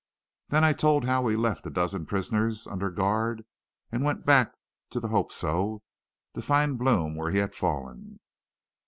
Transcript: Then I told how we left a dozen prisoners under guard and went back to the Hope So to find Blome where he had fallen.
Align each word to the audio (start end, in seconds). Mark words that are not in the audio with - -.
Then 0.47 0.63
I 0.63 0.73
told 0.73 1.05
how 1.05 1.21
we 1.21 1.35
left 1.35 1.67
a 1.67 1.69
dozen 1.69 2.07
prisoners 2.07 2.65
under 2.65 2.89
guard 2.89 3.45
and 3.91 4.03
went 4.03 4.25
back 4.25 4.55
to 4.89 4.99
the 4.99 5.09
Hope 5.09 5.31
So 5.31 5.83
to 6.33 6.41
find 6.41 6.79
Blome 6.79 7.15
where 7.15 7.29
he 7.29 7.37
had 7.37 7.53
fallen. 7.53 8.19